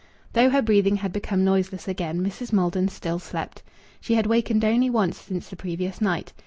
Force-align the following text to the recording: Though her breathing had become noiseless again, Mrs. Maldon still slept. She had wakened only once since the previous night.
Though 0.33 0.49
her 0.49 0.63
breathing 0.63 0.95
had 0.95 1.13
become 1.13 1.43
noiseless 1.45 1.87
again, 1.87 2.25
Mrs. 2.25 2.51
Maldon 2.51 2.87
still 2.87 3.19
slept. 3.19 3.61
She 3.99 4.15
had 4.15 4.25
wakened 4.25 4.65
only 4.65 4.89
once 4.89 5.15
since 5.19 5.47
the 5.47 5.55
previous 5.55 6.01
night. 6.01 6.33